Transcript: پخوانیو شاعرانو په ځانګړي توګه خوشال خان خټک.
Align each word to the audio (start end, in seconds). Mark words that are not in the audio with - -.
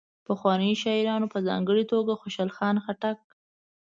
پخوانیو 0.27 0.79
شاعرانو 0.83 1.31
په 1.33 1.39
ځانګړي 1.47 1.83
توګه 1.91 2.13
خوشال 2.21 2.49
خان 2.57 2.75
خټک. 2.85 3.19